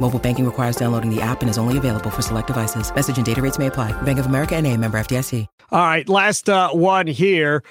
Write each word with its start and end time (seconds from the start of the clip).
Mobile 0.00 0.18
banking 0.18 0.44
requires 0.44 0.76
downloading 0.76 1.14
the 1.14 1.20
app 1.20 1.42
and 1.42 1.50
is 1.50 1.58
only 1.58 1.76
available 1.76 2.10
for 2.10 2.22
select 2.22 2.46
devices. 2.46 2.94
Message 2.94 3.18
and 3.18 3.26
data 3.26 3.42
rates 3.42 3.58
may 3.58 3.66
apply. 3.66 3.92
Bank 4.02 4.18
of 4.18 4.26
America 4.26 4.56
and 4.56 4.66
a 4.66 4.76
member 4.76 4.98
FDIC. 4.98 5.46
All 5.70 5.80
right, 5.80 6.08
last 6.08 6.48
uh, 6.48 6.70
one 6.70 7.06
here. 7.06 7.62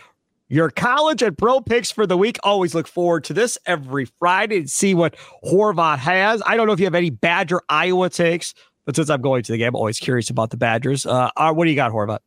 Your 0.50 0.70
college 0.70 1.24
and 1.24 1.38
pro 1.38 1.62
picks 1.62 1.92
for 1.92 2.06
the 2.06 2.16
week. 2.16 2.38
Always 2.44 2.76
look 2.76 2.88
forward 2.88 3.24
to 3.26 3.34
this 3.34 3.58
every 3.66 4.06
Friday 4.20 4.62
to 4.62 4.68
see 4.68 4.94
what 4.94 5.16
Horvat 5.44 5.98
has. 5.98 6.42
I 6.46 6.56
don't 6.56 6.68
know 6.68 6.74
if 6.74 6.80
you 6.80 6.86
have 6.86 6.96
any 6.96 7.10
Badger 7.10 7.62
Iowa 7.68 8.10
takes, 8.10 8.54
but 8.86 8.96
since 8.96 9.10
I'm 9.10 9.22
going 9.22 9.44
to 9.44 9.52
the 9.52 9.58
game, 9.58 9.70
I'm 9.70 9.76
always 9.76 10.00
curious 10.00 10.30
about 10.30 10.52
the 10.52 10.58
Badgers. 10.58 11.06
Uh, 11.06 11.32
uh, 11.36 11.52
what 11.54 11.66
do 11.66 11.72
you 11.72 11.76
got, 11.76 11.92
Horvat? 11.92 12.20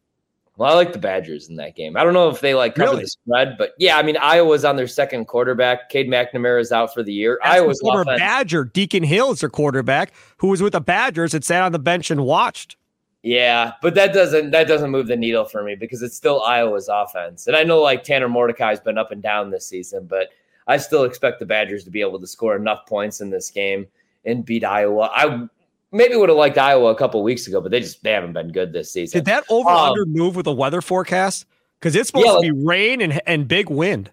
Well, 0.61 0.71
I 0.71 0.75
like 0.75 0.93
the 0.93 0.99
Badgers 0.99 1.49
in 1.49 1.57
that 1.57 1.75
game. 1.75 1.97
I 1.97 2.05
don't 2.05 2.13
know 2.13 2.29
if 2.29 2.41
they 2.43 2.53
like 2.53 2.75
cover 2.75 2.91
Really? 2.91 3.05
the 3.05 3.09
spread, 3.09 3.57
but 3.57 3.71
yeah, 3.79 3.97
I 3.97 4.03
mean 4.03 4.19
Iowa's 4.19 4.63
on 4.63 4.77
their 4.77 4.87
second 4.87 5.25
quarterback. 5.25 5.89
Cade 5.89 6.07
McNamara 6.07 6.61
is 6.61 6.71
out 6.71 6.93
for 6.93 7.03
the 7.03 7.15
year. 7.15 7.39
That's 7.43 7.57
Iowa's 7.57 7.81
former 7.81 8.03
offense, 8.03 8.21
Badger 8.21 8.65
Deacon 8.65 9.03
Hill 9.03 9.31
is 9.31 9.41
their 9.41 9.49
quarterback, 9.49 10.13
who 10.37 10.49
was 10.49 10.61
with 10.61 10.75
the 10.75 10.81
Badgers 10.83 11.33
and 11.33 11.43
sat 11.43 11.63
on 11.63 11.73
the 11.73 11.79
bench 11.79 12.11
and 12.11 12.27
watched. 12.27 12.77
yeah, 13.23 13.73
but 13.81 13.95
that 13.95 14.13
doesn't 14.13 14.51
that 14.51 14.69
doesn't 14.69 14.91
move 14.91 15.07
the 15.07 15.17
needle 15.17 15.47
for 15.47 15.63
me 15.63 15.77
because 15.77 16.03
it's 16.03 16.15
still 16.15 16.43
Iowa's 16.43 16.89
offense. 16.93 17.47
And 17.47 17.57
I 17.57 17.63
know 17.63 17.81
like 17.81 18.05
Tanner 18.05 18.29
Mordecai's 18.29 18.81
been 18.81 18.99
up 18.99 19.13
and 19.13 19.23
down 19.23 19.51
this 19.51 19.67
season, 19.67 20.05
but 20.05 20.29
I 20.67 20.77
still 20.77 21.05
expect 21.05 21.41
the 21.41 21.47
Badgers 21.47 21.85
to 21.85 21.91
be 21.91 22.03
able 22.03 22.21
to 22.21 22.27
score 22.27 22.55
enough 22.55 22.85
points 22.87 23.23
in 23.23 23.31
this 23.31 23.51
game 23.51 23.87
and 24.27 24.45
beat 24.45 24.63
Iowa. 24.63 25.11
I 25.11 25.49
maybe 25.93 26.17
would 26.17 26.29
have 26.29 26.39
liked 26.39 26.59
Iowa 26.59 26.91
a 26.91 26.95
couple 26.95 27.23
weeks 27.23 27.47
ago, 27.47 27.61
but 27.61 27.71
they 27.71 27.81
just 27.81 28.03
they 28.03 28.13
haven't 28.13 28.33
been 28.33 28.53
good 28.53 28.73
this 28.73 28.93
season. 28.93 29.19
Did 29.19 29.25
that 29.27 29.45
over 29.49 29.69
Um, 29.69 29.91
under 29.91 30.07
move 30.07 30.37
with 30.37 30.45
the 30.45 30.53
weather 30.53 30.81
forecast? 30.81 31.47
Because 31.79 31.97
it's 31.97 32.09
supposed 32.09 32.27
Yeah, 32.27 32.35
to 32.35 32.41
be 32.41 32.65
rain 32.67 33.01
and, 33.01 33.21
and 33.27 33.49
big 33.49 33.71
wind. 33.71 34.11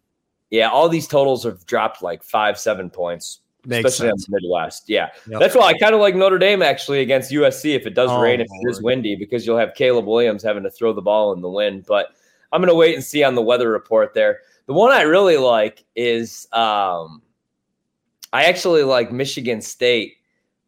Yeah, 0.50 0.70
all 0.70 0.88
these 0.88 1.08
totals 1.08 1.44
have 1.44 1.66
dropped 1.66 2.02
like 2.02 2.24
five, 2.24 2.58
seven 2.58 2.90
points, 2.90 3.42
Makes 3.66 3.90
especially 3.90 4.12
sense. 4.12 4.26
on 4.30 4.32
the 4.32 4.40
Midwest. 4.42 4.90
Yeah, 4.90 5.10
Yep. 5.28 5.40
that's 5.42 5.56
why 5.56 5.64
I 5.64 5.74
kind 5.78 5.94
of 5.94 6.00
like 6.00 6.16
Notre 6.16 6.38
Dame 6.40 6.62
actually 6.62 7.02
against 7.02 7.32
USC 7.32 7.76
if 7.76 7.86
it 7.86 7.94
does 7.94 8.10
Oh, 8.12 8.22
rain, 8.22 8.40
if 8.40 8.48
it 8.50 8.70
is 8.70 8.82
windy, 8.82 9.16
because 9.18 9.46
you'll 9.46 9.58
have 9.58 9.74
Caleb 9.76 10.06
Williams 10.06 10.42
having 10.42 10.64
to 10.64 10.70
throw 10.72 10.94
the 10.94 11.02
ball 11.02 11.34
in 11.34 11.42
the 11.42 11.50
wind. 11.50 11.84
But 11.86 12.08
I'm 12.54 12.62
going 12.62 12.70
to 12.70 12.76
wait 12.76 12.96
and 12.96 13.04
see 13.04 13.24
on 13.26 13.36
the 13.36 13.42
weather 13.42 13.70
report 13.70 14.14
there. 14.14 14.40
The 14.68 14.74
one 14.74 14.92
I 14.94 15.02
really 15.02 15.36
like 15.36 15.84
is 15.98 16.48
um, 16.54 17.22
I 18.32 18.46
actually 18.46 18.84
like 18.84 19.12
Michigan 19.12 19.60
State 19.62 20.14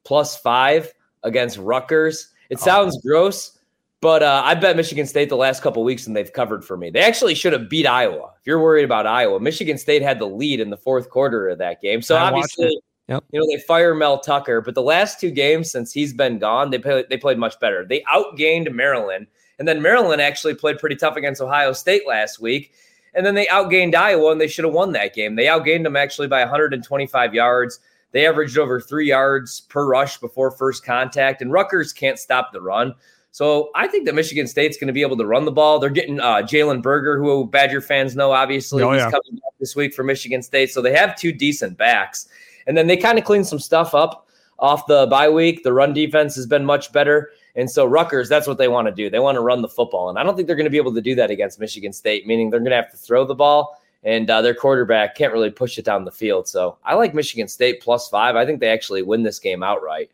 plus 0.03 0.35
five 0.35 0.93
against 1.23 1.57
Rutgers. 1.57 2.29
It 2.49 2.57
Oh. 2.61 2.65
sounds 2.65 2.99
gross, 3.01 3.57
but 4.01 4.23
uh, 4.23 4.41
I 4.45 4.55
bet 4.55 4.75
Michigan 4.75 5.05
State 5.05 5.29
the 5.29 5.35
last 5.37 5.61
couple 5.61 5.83
weeks 5.83 6.07
and 6.07 6.15
they've 6.15 6.31
covered 6.31 6.63
for 6.65 6.77
me. 6.77 6.89
They 6.89 7.01
actually 7.01 7.35
should 7.35 7.53
have 7.53 7.69
beat 7.69 7.85
Iowa. 7.85 8.31
If 8.39 8.47
you're 8.47 8.61
worried 8.61 8.85
about 8.85 9.05
Iowa, 9.07 9.39
Michigan 9.39 9.77
State 9.77 10.01
had 10.01 10.19
the 10.19 10.25
lead 10.27 10.59
in 10.59 10.69
the 10.69 10.77
fourth 10.77 11.09
quarter 11.09 11.49
of 11.49 11.57
that 11.59 11.81
game. 11.81 12.01
So 12.01 12.15
I 12.15 12.21
obviously, 12.21 12.79
Yep. 13.07 13.23
you 13.31 13.39
know 13.39 13.45
they 13.47 13.59
fire 13.63 13.93
Mel 13.95 14.19
Tucker, 14.19 14.61
but 14.61 14.75
the 14.75 14.81
last 14.83 15.19
two 15.19 15.31
games 15.31 15.71
since 15.71 15.91
he's 15.91 16.13
been 16.13 16.37
gone, 16.39 16.69
they 16.69 16.77
played 16.77 17.07
they 17.09 17.17
played 17.17 17.37
much 17.39 17.59
better. 17.59 17.83
They 17.83 18.01
outgained 18.03 18.71
Maryland, 18.71 19.27
and 19.57 19.67
then 19.67 19.81
Maryland 19.81 20.21
actually 20.21 20.53
played 20.53 20.77
pretty 20.79 20.95
tough 20.95 21.15
against 21.15 21.41
Ohio 21.41 21.73
State 21.73 22.07
last 22.07 22.39
week. 22.39 22.71
And 23.15 23.25
then 23.25 23.33
they 23.33 23.47
outgained 23.47 23.95
Iowa, 23.95 24.31
and 24.31 24.39
they 24.39 24.47
should 24.47 24.63
have 24.65 24.73
won 24.75 24.91
that 24.93 25.15
game. 25.15 25.35
They 25.35 25.45
outgained 25.45 25.83
them 25.83 25.95
actually 25.95 26.27
by 26.27 26.41
125 26.41 27.33
yards. 27.33 27.79
They 28.11 28.25
averaged 28.25 28.57
over 28.57 28.81
three 28.81 29.07
yards 29.07 29.61
per 29.61 29.87
rush 29.87 30.17
before 30.17 30.51
first 30.51 30.83
contact, 30.83 31.41
and 31.41 31.51
Rutgers 31.51 31.93
can't 31.93 32.17
stop 32.17 32.51
the 32.51 32.61
run. 32.61 32.95
So 33.31 33.69
I 33.75 33.87
think 33.87 34.05
that 34.05 34.15
Michigan 34.15 34.47
State's 34.47 34.77
going 34.77 34.87
to 34.87 34.93
be 34.93 35.01
able 35.01 35.17
to 35.17 35.25
run 35.25 35.45
the 35.45 35.51
ball. 35.51 35.79
They're 35.79 35.89
getting 35.89 36.19
uh, 36.19 36.37
Jalen 36.37 36.81
Berger, 36.81 37.19
who 37.19 37.45
Badger 37.45 37.81
fans 37.81 38.15
know, 38.15 38.31
obviously. 38.31 38.81
Oh, 38.81 38.91
He's 38.91 38.99
yeah. 38.99 39.11
coming 39.11 39.35
back 39.35 39.53
this 39.59 39.75
week 39.75 39.93
for 39.93 40.03
Michigan 40.03 40.41
State. 40.41 40.71
So 40.71 40.81
they 40.81 40.93
have 40.93 41.15
two 41.15 41.31
decent 41.31 41.77
backs. 41.77 42.27
And 42.65 42.75
then 42.75 42.87
they 42.87 42.97
kind 42.97 43.17
of 43.19 43.25
cleaned 43.25 43.47
some 43.47 43.59
stuff 43.59 43.93
up 43.93 44.27
off 44.57 44.87
the 44.87 45.07
bye 45.07 45.29
week. 45.29 45.63
The 45.63 45.73
run 45.73 45.93
defense 45.93 46.35
has 46.35 46.47
been 46.47 46.65
much 46.65 46.91
better. 46.91 47.29
And 47.55 47.69
so 47.69 47.85
Rutgers, 47.85 48.29
that's 48.29 48.47
what 48.47 48.57
they 48.57 48.67
want 48.67 48.87
to 48.87 48.93
do. 48.93 49.09
They 49.09 49.19
want 49.19 49.35
to 49.35 49.41
run 49.41 49.61
the 49.61 49.67
football. 49.67 50.09
And 50.09 50.17
I 50.17 50.23
don't 50.23 50.35
think 50.35 50.47
they're 50.47 50.55
going 50.55 50.65
to 50.65 50.71
be 50.71 50.77
able 50.77 50.93
to 50.93 51.01
do 51.01 51.15
that 51.15 51.29
against 51.29 51.59
Michigan 51.59 51.93
State, 51.93 52.25
meaning 52.25 52.49
they're 52.49 52.59
going 52.59 52.71
to 52.71 52.75
have 52.75 52.91
to 52.91 52.97
throw 52.97 53.25
the 53.25 53.35
ball. 53.35 53.78
And 54.03 54.29
uh, 54.29 54.41
their 54.41 54.53
quarterback 54.53 55.15
can't 55.15 55.33
really 55.33 55.49
push 55.49 55.77
it 55.77 55.85
down 55.85 56.05
the 56.05 56.11
field. 56.11 56.47
So 56.47 56.77
I 56.85 56.95
like 56.95 57.13
Michigan 57.13 57.47
State 57.47 57.81
plus 57.81 58.07
five. 58.07 58.35
I 58.35 58.45
think 58.45 58.59
they 58.59 58.69
actually 58.69 59.01
win 59.01 59.23
this 59.23 59.39
game 59.39 59.63
outright. 59.63 60.09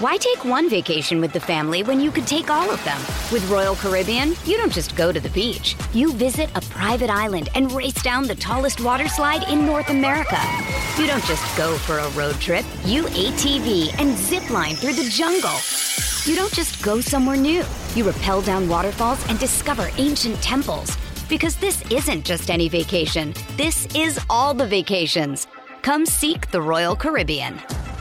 Why 0.00 0.16
take 0.16 0.46
one 0.46 0.70
vacation 0.70 1.20
with 1.20 1.34
the 1.34 1.40
family 1.40 1.82
when 1.82 2.00
you 2.00 2.10
could 2.10 2.26
take 2.26 2.48
all 2.48 2.70
of 2.70 2.82
them? 2.84 2.96
With 3.30 3.46
Royal 3.50 3.74
Caribbean, 3.74 4.30
you 4.46 4.56
don't 4.56 4.72
just 4.72 4.96
go 4.96 5.12
to 5.12 5.20
the 5.20 5.28
beach. 5.28 5.76
You 5.92 6.14
visit 6.14 6.48
a 6.54 6.62
private 6.62 7.10
island 7.10 7.50
and 7.54 7.70
race 7.72 8.02
down 8.02 8.26
the 8.26 8.34
tallest 8.34 8.80
water 8.80 9.08
slide 9.08 9.46
in 9.50 9.66
North 9.66 9.90
America. 9.90 10.38
You 10.96 11.06
don't 11.06 11.24
just 11.26 11.44
go 11.54 11.76
for 11.76 11.98
a 11.98 12.08
road 12.12 12.36
trip. 12.36 12.64
You 12.86 13.02
ATV 13.02 13.92
and 14.00 14.16
zip 14.16 14.48
line 14.48 14.74
through 14.74 14.94
the 14.94 15.10
jungle. 15.10 15.58
You 16.24 16.34
don't 16.34 16.54
just 16.54 16.82
go 16.82 17.02
somewhere 17.02 17.36
new. 17.36 17.62
You 17.94 18.10
rappel 18.10 18.40
down 18.40 18.70
waterfalls 18.70 19.22
and 19.28 19.38
discover 19.38 19.90
ancient 19.98 20.40
temples. 20.40 20.96
Because 21.30 21.54
this 21.56 21.88
isn't 21.92 22.24
just 22.24 22.50
any 22.50 22.68
vacation. 22.68 23.32
This 23.56 23.86
is 23.94 24.18
all 24.28 24.52
the 24.52 24.66
vacations. 24.66 25.46
Come 25.82 26.04
seek 26.04 26.50
the 26.50 26.60
Royal 26.60 26.96
Caribbean. 26.96 27.58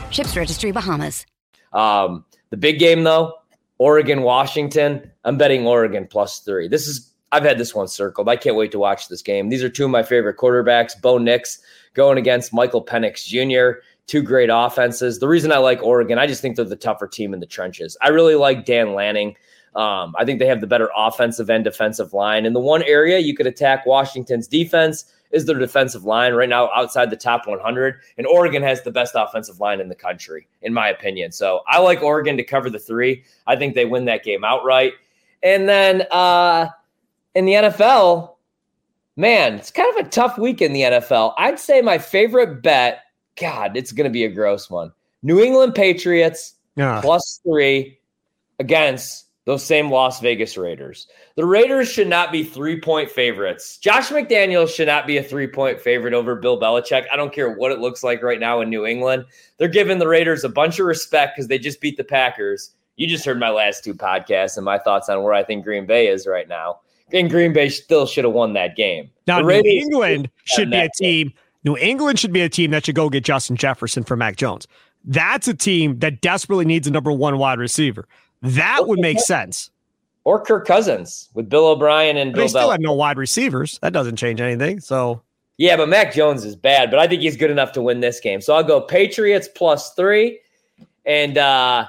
Ships 0.10 0.36
Registry 0.36 0.72
Bahamas. 0.72 1.28
Um, 1.72 2.26
the 2.50 2.58
big 2.58 2.80
game 2.80 3.04
though, 3.04 3.36
Oregon, 3.78 4.24
Washington. 4.24 5.12
I'm 5.24 5.38
betting 5.38 5.68
Oregon 5.68 6.08
plus 6.10 6.40
three. 6.40 6.68
This 6.68 6.88
is 6.88 7.14
I've 7.32 7.44
had 7.44 7.60
this 7.60 7.76
one 7.76 7.88
circled. 7.88 8.28
I 8.28 8.36
can't 8.36 8.56
wait 8.56 8.72
to 8.72 8.80
watch 8.80 9.08
this 9.08 9.22
game. 9.22 9.50
These 9.50 9.64
are 9.64 9.70
two 9.70 9.86
of 9.86 9.92
my 9.92 10.02
favorite 10.02 10.38
quarterbacks, 10.38 11.00
Bo 11.00 11.20
Nix 11.20 11.60
going 11.94 12.18
against 12.18 12.52
Michael 12.52 12.84
Penix 12.84 13.26
Jr. 13.26 13.82
Two 14.08 14.24
great 14.24 14.50
offenses. 14.52 15.20
The 15.20 15.28
reason 15.28 15.52
I 15.52 15.58
like 15.58 15.84
Oregon, 15.84 16.18
I 16.18 16.26
just 16.26 16.42
think 16.42 16.56
they're 16.56 16.66
the 16.66 16.76
tougher 16.76 17.08
team 17.08 17.36
in 17.36 17.40
the 17.40 17.46
trenches. 17.46 17.96
I 18.02 18.10
really 18.10 18.34
like 18.34 18.66
Dan 18.66 18.96
Lanning. 18.96 19.38
Um, 19.76 20.16
I 20.18 20.26
think 20.26 20.40
they 20.40 20.48
have 20.48 20.62
the 20.62 20.68
better 20.68 20.90
offensive 20.96 21.50
and 21.50 21.64
defensive 21.64 22.14
line. 22.14 22.46
And 22.46 22.56
the 22.56 22.60
one 22.60 22.84
area 22.84 23.20
you 23.20 23.36
could 23.36 23.48
attack 23.48 23.86
Washington's 23.86 24.48
defense 24.48 25.06
is 25.32 25.46
their 25.46 25.60
defensive 25.60 26.06
line 26.06 26.34
right 26.34 26.50
now 26.50 26.72
outside 26.74 27.12
the 27.12 27.16
top 27.16 27.46
100. 27.48 27.96
And 28.18 28.26
Oregon 28.26 28.64
has 28.64 28.82
the 28.82 28.90
best 28.92 29.14
offensive 29.16 29.60
line 29.60 29.80
in 29.80 29.88
the 29.88 29.96
country, 29.96 30.48
in 30.64 30.74
my 30.74 30.90
opinion. 30.90 31.32
So 31.32 31.62
I 31.68 31.80
like 31.80 32.02
Oregon 32.02 32.36
to 32.38 32.44
cover 32.44 32.70
the 32.70 32.80
three. 32.80 33.24
I 33.46 33.56
think 33.56 33.76
they 33.76 33.86
win 33.86 34.06
that 34.06 34.24
game 34.24 34.44
outright. 34.44 34.94
And 35.44 35.70
then 35.70 36.08
uh, 36.12 36.70
in 37.36 37.46
the 37.46 37.54
NFL, 37.54 38.36
man, 39.16 39.56
it's 39.56 39.70
kind 39.70 39.98
of 40.00 40.06
a 40.06 40.10
tough 40.10 40.38
week 40.40 40.62
in 40.64 40.74
the 40.74 40.82
NFL. 40.82 41.36
I'd 41.38 41.60
say 41.60 41.82
my 41.82 42.00
favorite 42.00 42.64
bet, 42.64 43.02
God, 43.40 43.78
it's 43.78 43.92
going 43.92 44.06
to 44.06 44.10
be 44.12 44.26
a 44.26 44.30
gross 44.30 44.68
one. 44.70 44.92
New 45.22 45.40
England 45.42 45.76
Patriots 45.76 46.56
Yeah. 46.76 47.02
plus 47.02 47.40
three 47.44 48.00
against 48.58 49.28
those 49.50 49.66
same 49.66 49.90
Las 49.90 50.20
Vegas 50.20 50.58
Raiders. 50.58 51.08
The 51.36 51.44
Raiders 51.44 51.90
should 51.90 52.08
not 52.08 52.32
be 52.32 52.44
three 52.44 52.80
point 52.80 53.10
favorites. 53.10 53.80
Josh 53.80 54.10
McDaniels 54.10 54.70
should 54.70 54.86
not 54.86 55.08
be 55.08 55.18
a 55.18 55.24
three 55.24 55.48
point 55.48 55.82
favorite 55.82 56.14
over 56.14 56.36
Bill 56.36 56.60
Belichick. 56.62 57.06
I 57.12 57.16
don't 57.16 57.34
care 57.34 57.52
what 57.56 57.72
it 57.72 57.80
looks 57.80 58.04
like 58.04 58.22
right 58.22 58.40
now 58.40 58.62
in 58.62 58.70
New 58.70 58.86
England. 58.86 59.26
They're 59.58 59.68
giving 59.68 59.98
the 59.98 60.08
Raiders 60.08 60.44
a 60.44 60.50
bunch 60.50 60.78
of 60.78 60.86
respect 60.86 61.36
because 61.36 61.48
they 61.48 61.58
just 61.58 61.82
beat 61.82 61.98
the 61.98 62.04
Packers. 62.04 62.76
You 62.96 63.08
just 63.08 63.26
heard 63.26 63.40
my 63.40 63.50
last 63.50 63.84
two 63.84 63.96
podcasts 63.96 64.56
and 64.56 64.64
my 64.64 64.78
thoughts 64.78 65.10
on 65.10 65.24
where 65.24 65.34
I 65.34 65.44
think 65.44 65.64
Green 65.64 65.88
Bay 65.88 66.10
is 66.10 66.28
right 66.28 66.48
now. 66.48 66.82
And 67.12 67.28
Green 67.28 67.52
Bay 67.52 67.70
still 67.70 68.06
should 68.06 68.26
have 68.26 68.34
won 68.34 68.54
that 68.54 68.76
game. 68.76 69.10
Now, 69.26 69.40
New 69.40 69.64
England 69.66 70.30
should 70.44 70.70
be 70.70 70.78
a 70.78 70.90
team. 70.96 71.34
New 71.64 71.76
England 71.76 72.20
should 72.20 72.34
be 72.34 72.42
a 72.42 72.50
team 72.50 72.70
that 72.70 72.86
should 72.86 72.94
go 72.94 73.10
get 73.10 73.24
Justin 73.24 73.56
Jefferson 73.56 74.04
for 74.04 74.16
Mac 74.16 74.36
Jones. 74.36 74.68
That's 75.06 75.48
a 75.48 75.56
team 75.56 75.98
that 76.00 76.22
desperately 76.22 76.66
needs 76.66 76.86
a 76.86 76.92
number 76.92 77.12
one 77.12 77.40
wide 77.40 77.58
receiver. 77.58 78.08
That 78.42 78.88
would 78.88 79.00
make 79.00 79.20
sense. 79.20 79.72
Or 80.24 80.42
Kirk 80.42 80.68
Cousins 80.68 81.30
with 81.34 81.50
Bill 81.50 81.68
O'Brien 81.68 82.18
and 82.18 82.34
Bill 82.34 82.44
they 82.44 82.48
still 82.48 82.68
Belichick. 82.68 82.72
have 82.74 82.82
no 82.82 82.94
wide 82.94 83.18
receivers. 83.18 83.80
That 83.82 83.94
doesn't 83.94 84.18
change 84.18 84.42
anything. 84.42 84.80
So 84.80 85.22
yeah, 85.58 85.76
but 85.76 85.90
Mac 85.90 86.14
Jones 86.14 86.46
is 86.46 86.56
bad, 86.56 86.90
but 86.90 87.00
I 87.00 87.08
think 87.08 87.22
he's 87.22 87.36
good 87.36 87.52
enough 87.52 87.74
to 87.74 87.82
win 87.82 88.00
this 88.00 88.22
game. 88.22 88.40
So 88.40 88.54
I'll 88.56 88.64
go 88.64 88.80
Patriots 88.80 89.50
plus 89.54 89.94
three, 89.94 90.40
and 91.06 91.38
uh, 91.38 91.86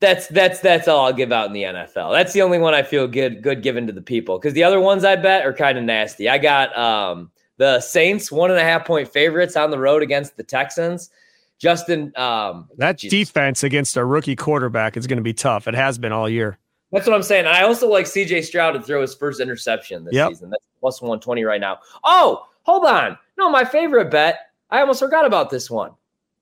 that's 0.00 0.26
that's 0.28 0.58
that's 0.58 0.88
all 0.88 1.04
I'll 1.04 1.12
give 1.12 1.30
out 1.30 1.46
in 1.46 1.52
the 1.52 1.62
NFL. 1.62 2.12
That's 2.12 2.32
the 2.32 2.42
only 2.42 2.58
one 2.58 2.74
I 2.74 2.82
feel 2.82 3.06
good 3.06 3.42
good 3.42 3.62
giving 3.62 3.86
to 3.86 3.92
the 3.92 4.02
people 4.02 4.38
because 4.38 4.54
the 4.54 4.64
other 4.64 4.80
ones 4.80 5.04
I 5.04 5.14
bet 5.14 5.46
are 5.46 5.52
kind 5.52 5.78
of 5.78 5.84
nasty. 5.84 6.28
I 6.28 6.38
got 6.38 6.76
um, 6.76 7.30
the 7.58 7.78
Saints 7.80 8.32
one 8.32 8.50
and 8.50 8.58
a 8.58 8.64
half 8.64 8.84
point 8.84 9.08
favorites 9.08 9.56
on 9.56 9.70
the 9.70 9.78
road 9.78 10.02
against 10.02 10.36
the 10.36 10.42
Texans. 10.42 11.10
Justin, 11.58 12.12
um, 12.16 12.68
that 12.76 12.98
defense 12.98 13.62
against 13.62 13.96
a 13.96 14.04
rookie 14.04 14.36
quarterback 14.36 14.96
is 14.96 15.06
going 15.06 15.18
to 15.18 15.22
be 15.22 15.32
tough. 15.32 15.68
It 15.68 15.74
has 15.74 15.98
been 15.98 16.12
all 16.12 16.28
year. 16.28 16.58
That's 16.92 17.06
what 17.06 17.16
I'm 17.16 17.22
saying. 17.22 17.46
I 17.46 17.62
also 17.62 17.88
like 17.88 18.06
CJ 18.06 18.44
Stroud 18.44 18.74
to 18.74 18.82
throw 18.82 19.00
his 19.00 19.14
first 19.14 19.40
interception 19.40 20.04
this 20.04 20.14
yep. 20.14 20.28
season. 20.28 20.50
That's 20.50 20.64
plus 20.80 21.02
120 21.02 21.42
right 21.44 21.60
now. 21.60 21.78
Oh, 22.04 22.46
hold 22.62 22.84
on. 22.86 23.18
No, 23.38 23.50
my 23.50 23.64
favorite 23.64 24.10
bet. 24.10 24.50
I 24.70 24.80
almost 24.80 25.00
forgot 25.00 25.26
about 25.26 25.50
this 25.50 25.70
one. 25.70 25.92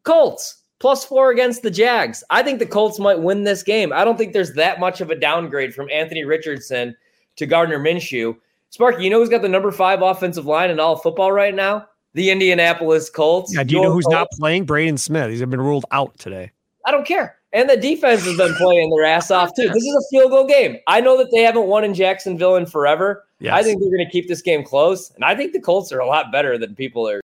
Colts 0.02 0.62
plus 0.78 1.04
four 1.04 1.30
against 1.30 1.62
the 1.62 1.70
Jags. 1.70 2.24
I 2.28 2.42
think 2.42 2.58
the 2.58 2.66
Colts 2.66 2.98
might 2.98 3.20
win 3.20 3.44
this 3.44 3.62
game. 3.62 3.92
I 3.92 4.04
don't 4.04 4.18
think 4.18 4.32
there's 4.32 4.52
that 4.54 4.80
much 4.80 5.00
of 5.00 5.10
a 5.10 5.14
downgrade 5.14 5.74
from 5.74 5.88
Anthony 5.90 6.24
Richardson 6.24 6.96
to 7.36 7.46
Gardner 7.46 7.78
Minshew. 7.78 8.36
Sparky, 8.70 9.04
you 9.04 9.10
know 9.10 9.20
who's 9.20 9.28
got 9.28 9.42
the 9.42 9.48
number 9.48 9.70
five 9.70 10.02
offensive 10.02 10.44
line 10.44 10.70
in 10.70 10.80
all 10.80 10.96
football 10.96 11.30
right 11.30 11.54
now? 11.54 11.86
The 12.14 12.30
Indianapolis 12.30 13.08
Colts. 13.10 13.54
Yeah, 13.54 13.62
do 13.62 13.74
you 13.74 13.82
know 13.82 13.92
who's 13.92 14.04
Colts. 14.04 14.14
not 14.14 14.28
playing? 14.38 14.64
Braden 14.66 14.98
Smith. 14.98 15.30
He's 15.30 15.40
been 15.40 15.60
ruled 15.60 15.86
out 15.90 16.16
today. 16.18 16.52
I 16.84 16.90
don't 16.90 17.06
care. 17.06 17.36
And 17.54 17.68
the 17.68 17.76
defense 17.76 18.24
has 18.24 18.36
been 18.36 18.54
playing 18.54 18.90
their 18.90 19.04
ass 19.04 19.30
off 19.30 19.50
too. 19.54 19.68
This 19.68 19.82
is 19.82 19.94
a 19.94 20.02
field 20.10 20.30
goal 20.30 20.46
game. 20.46 20.78
I 20.86 21.00
know 21.00 21.18
that 21.18 21.30
they 21.30 21.42
haven't 21.42 21.66
won 21.66 21.84
in 21.84 21.92
Jacksonville 21.92 22.56
in 22.56 22.64
forever. 22.64 23.26
Yes. 23.40 23.54
I 23.54 23.62
think 23.62 23.80
they're 23.80 23.90
going 23.90 24.06
to 24.06 24.10
keep 24.10 24.26
this 24.26 24.40
game 24.40 24.64
close, 24.64 25.10
and 25.10 25.24
I 25.24 25.34
think 25.34 25.52
the 25.52 25.60
Colts 25.60 25.92
are 25.92 25.98
a 25.98 26.06
lot 26.06 26.32
better 26.32 26.56
than 26.56 26.74
people 26.74 27.08
are 27.08 27.20